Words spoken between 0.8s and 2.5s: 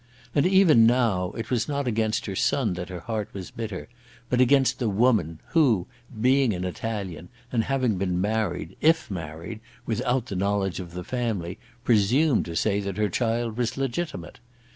now, it was not against her